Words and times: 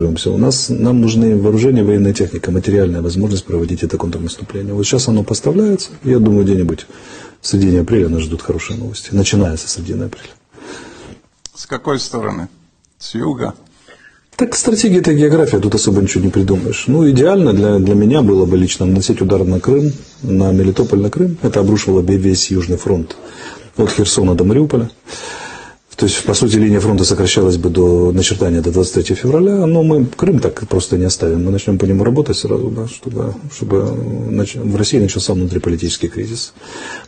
У 0.00 0.38
нас, 0.38 0.70
нам 0.70 1.00
нужны 1.00 1.36
вооружения, 1.36 1.84
военная 1.84 2.12
техника, 2.12 2.50
материальная 2.50 3.00
возможность 3.00 3.44
проводить 3.44 3.84
это 3.84 3.96
контрнаступление. 3.96 4.74
Вот 4.74 4.84
сейчас 4.84 5.06
оно 5.06 5.22
поставляется. 5.22 5.90
Я 6.02 6.18
думаю, 6.18 6.42
где-нибудь 6.42 6.88
в 7.40 7.46
середине 7.46 7.82
апреля 7.82 8.08
нас 8.08 8.22
ждут 8.22 8.42
хорошие 8.42 8.76
новости. 8.76 9.10
Начиная 9.12 9.56
со 9.56 9.68
середины 9.68 10.06
апреля. 10.06 10.30
С 11.54 11.66
какой 11.66 12.00
стороны? 12.00 12.48
С 12.98 13.14
юга? 13.14 13.54
Так 14.34 14.56
стратегия 14.56 14.98
это 14.98 15.14
география, 15.14 15.60
тут 15.60 15.76
особо 15.76 16.02
ничего 16.02 16.24
не 16.24 16.30
придумаешь. 16.30 16.88
Ну, 16.88 17.08
идеально 17.08 17.52
для, 17.52 17.78
для 17.78 17.94
меня 17.94 18.22
было 18.22 18.46
бы 18.46 18.56
лично 18.56 18.86
наносить 18.86 19.20
удар 19.20 19.44
на 19.44 19.60
Крым, 19.60 19.92
на 20.22 20.50
Мелитополь, 20.50 21.02
на 21.02 21.10
Крым. 21.10 21.38
Это 21.40 21.60
обрушивало 21.60 22.02
бы 22.02 22.16
весь 22.16 22.50
Южный 22.50 22.78
фронт 22.78 23.14
от 23.76 23.90
Херсона 23.90 24.34
до 24.34 24.42
Мариуполя. 24.42 24.90
То 26.04 26.08
есть, 26.08 26.22
по 26.22 26.34
сути, 26.34 26.56
линия 26.56 26.80
фронта 26.80 27.02
сокращалась 27.02 27.56
бы 27.56 27.70
до 27.70 28.12
начертания 28.12 28.60
до 28.60 28.70
23 28.70 29.14
февраля, 29.14 29.64
но 29.64 29.82
мы 29.82 30.04
Крым 30.04 30.38
так 30.38 30.68
просто 30.68 30.98
не 30.98 31.06
оставим. 31.06 31.46
Мы 31.46 31.50
начнем 31.50 31.78
по 31.78 31.86
нему 31.86 32.04
работать 32.04 32.36
сразу, 32.36 32.68
да, 32.68 32.86
чтобы, 32.86 33.34
чтобы 33.50 33.84
в 33.84 34.76
России 34.76 34.98
начался 34.98 35.32
внутриполитический 35.32 36.10
кризис. 36.10 36.52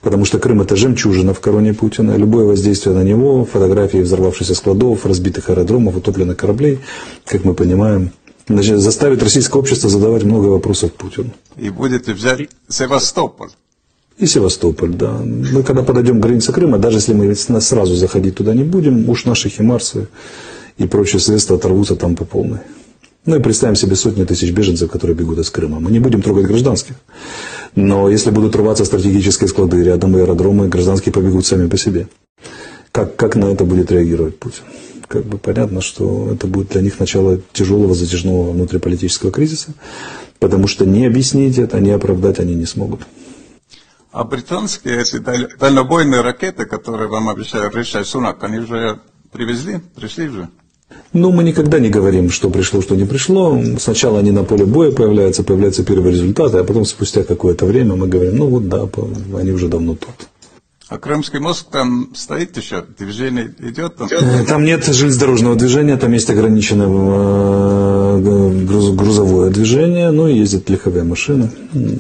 Потому 0.01 0.25
что 0.25 0.39
Крым– 0.39 0.61
это 0.63 0.77
жемчужина 0.77 1.35
в 1.35 1.41
короне 1.41 1.75
Путина. 1.75 2.17
Любое 2.17 2.47
воздействие 2.47 2.95
на 2.95 3.03
него, 3.03 3.45
фотографии 3.45 3.99
взорвавшихся 3.99 4.55
складов, 4.55 5.05
разбитых 5.05 5.51
аэродромов, 5.51 5.97
утопленных 5.97 6.39
кораблей, 6.39 6.79
как 7.27 7.45
мы 7.45 7.53
понимаем, 7.53 8.13
значит, 8.49 8.79
заставит 8.79 9.23
российское 9.23 9.59
общество 9.59 9.91
задавать 9.91 10.23
много 10.23 10.47
вопросов 10.47 10.95
Путину. 10.95 11.33
И 11.59 11.69
будет 11.69 12.09
ли 12.09 12.15
взять 12.15 12.49
Севастополь? 12.71 13.51
И 14.19 14.27
Севастополь, 14.27 14.95
да. 14.95 15.19
Мы 15.19 15.63
когда 15.63 15.83
подойдем 15.83 16.19
к 16.19 16.23
границе 16.23 16.53
Крыма, 16.53 16.79
даже 16.79 16.99
если 16.99 17.13
мы 17.13 17.35
сразу 17.35 17.95
заходить 17.95 18.37
туда 18.37 18.55
не 18.55 18.65
будем, 18.65 19.09
уж 19.11 19.27
наши 19.27 19.51
химарсы 19.51 20.09
и 20.79 20.87
прочие 20.87 21.21
средства 21.21 21.57
оторвутся 21.57 21.97
там 21.97 22.17
по 22.17 22.25
полной. 22.25 22.61
Ну 23.27 23.37
и 23.37 23.41
представим 23.41 23.77
себе 23.77 23.97
сотни 23.97 24.25
тысяч 24.25 24.53
беженцев, 24.53 24.91
которые 24.91 25.17
бегут 25.17 25.39
из 25.41 25.51
Крыма. 25.51 25.81
Мы 25.81 25.91
не 25.91 25.99
будем 25.99 26.23
трогать 26.23 26.47
гражданских. 26.47 26.95
Но 27.75 28.09
если 28.09 28.31
будут 28.31 28.57
рваться 28.57 28.85
стратегические 28.85 29.49
склады 29.49 29.83
рядом 29.83 30.17
и 30.17 30.21
аэродромы, 30.21 30.69
гражданские 30.69 31.13
побегут 31.13 31.45
сами 31.45 31.69
по 31.69 31.77
себе. 31.77 32.09
Как, 32.93 33.17
как 33.17 33.37
на 33.37 33.47
это 33.47 33.65
будет 33.65 33.91
реагировать 33.91 34.39
Путин? 34.39 34.63
Как 35.09 35.27
бы 35.27 35.37
понятно, 35.39 35.83
что 35.83 36.31
это 36.33 36.47
будет 36.47 36.71
для 36.71 36.81
них 36.81 36.99
начало 36.99 37.41
тяжелого 37.53 37.95
затяжного 37.95 38.53
внутриполитического 38.53 39.31
кризиса, 39.31 39.75
потому 40.39 40.69
что 40.69 40.87
не 40.87 41.05
объяснить 41.05 41.59
это, 41.59 41.79
не 41.81 41.91
оправдать 41.91 42.39
они 42.39 42.55
не 42.55 42.65
смогут. 42.65 43.01
А 44.17 44.25
британские 44.25 45.03
эти 45.03 45.19
дальнобойные 45.19 46.23
ракеты, 46.23 46.65
которые 46.65 47.07
вам 47.07 47.29
обещали 47.29 47.71
решать 47.71 48.07
Сунак, 48.07 48.43
они 48.45 48.61
уже 48.61 48.99
привезли, 49.31 49.83
пришли 49.95 50.31
уже? 50.31 50.49
Ну, 51.13 51.33
мы 51.33 51.45
никогда 51.45 51.79
не 51.81 51.91
говорим, 51.91 52.31
что 52.31 52.49
пришло, 52.49 52.81
что 52.81 52.97
не 52.97 53.05
пришло. 53.05 53.61
Сначала 53.79 54.21
они 54.21 54.31
на 54.31 54.43
поле 54.43 54.65
боя 54.65 54.91
появляются, 54.91 55.43
появляются 55.43 55.85
первые 55.85 56.13
результаты, 56.13 56.57
а 56.57 56.65
потом 56.65 56.87
спустя 56.87 57.25
какое-то 57.25 57.67
время 57.67 57.95
мы 57.95 58.09
говорим, 58.09 58.39
ну 58.39 58.47
вот 58.47 58.71
да, 58.71 58.89
они 59.39 59.51
уже 59.51 59.69
давно 59.69 59.95
тут. 59.97 60.29
А 60.89 60.99
Крымский 60.99 61.41
мост 61.41 61.69
там 61.71 62.15
стоит 62.15 62.57
еще? 62.57 62.87
Движение 62.97 63.53
идет? 63.59 63.97
Там, 63.97 64.09
э, 64.11 64.45
там 64.45 64.65
нет 64.65 64.87
железнодорожного 64.87 65.57
движения, 65.57 65.99
там 65.99 66.13
есть 66.13 66.31
ограниченное 66.31 66.87
э, 66.87 67.86
грузовое 68.27 69.51
движение, 69.51 70.11
ну 70.11 70.29
и 70.29 70.39
ездят 70.39 70.69
легковые 70.71 71.05
машины. 71.05 71.51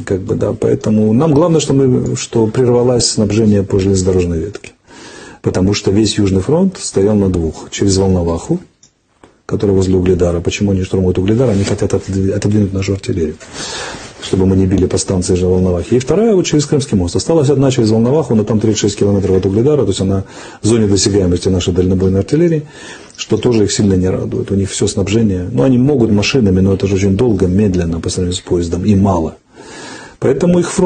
Как 0.04 0.20
бы, 0.20 0.34
да, 0.34 0.52
поэтому 0.52 1.12
нам 1.12 1.32
главное, 1.32 1.60
что, 1.60 1.72
мы, 1.72 2.16
что 2.16 2.46
прервалось 2.46 3.06
снабжение 3.06 3.62
по 3.62 3.78
железнодорожной 3.78 4.38
ветке. 4.38 4.72
Потому 5.42 5.74
что 5.74 5.90
весь 5.90 6.18
Южный 6.18 6.42
фронт 6.42 6.78
стоял 6.78 7.14
на 7.14 7.28
двух. 7.28 7.70
Через 7.70 7.96
Волноваху, 7.98 8.60
который 9.46 9.70
возле 9.70 9.96
Угледара. 9.96 10.40
Почему 10.40 10.72
они 10.72 10.82
штурмуют 10.82 11.18
Угледар? 11.18 11.48
Они 11.50 11.62
хотят 11.62 11.94
отодвинуть 11.94 12.72
нашу 12.72 12.94
артиллерию 12.94 13.36
чтобы 14.22 14.46
мы 14.46 14.56
не 14.56 14.66
били 14.66 14.86
по 14.86 14.98
станции 14.98 15.34
же 15.34 15.46
Волновахи. 15.46 15.94
И 15.94 15.98
вторая 15.98 16.34
вот 16.34 16.46
через 16.46 16.66
Крымский 16.66 16.96
мост. 16.96 17.16
Осталась 17.16 17.50
одна 17.50 17.70
через 17.70 17.90
Волноваху, 17.90 18.34
но 18.34 18.44
там 18.44 18.60
36 18.60 18.98
километров 18.98 19.36
от 19.36 19.46
Угледара, 19.46 19.82
то 19.82 19.88
есть 19.88 20.00
она 20.00 20.24
в 20.62 20.66
зоне 20.66 20.86
досягаемости 20.86 21.48
нашей 21.48 21.74
дальнобойной 21.74 22.20
артиллерии, 22.20 22.64
что 23.16 23.36
тоже 23.36 23.64
их 23.64 23.72
сильно 23.72 23.94
не 23.94 24.08
радует. 24.08 24.50
У 24.50 24.54
них 24.54 24.70
все 24.70 24.86
снабжение, 24.86 25.48
ну 25.50 25.62
они 25.62 25.78
могут 25.78 26.10
машинами, 26.10 26.60
но 26.60 26.74
это 26.74 26.86
же 26.86 26.96
очень 26.96 27.16
долго, 27.16 27.46
медленно 27.46 28.00
по 28.00 28.08
сравнению 28.08 28.36
с 28.36 28.40
поездом 28.40 28.84
и 28.84 28.94
мало. 28.94 29.36
Поэтому 30.18 30.58
их 30.58 30.70
фронт 30.70 30.85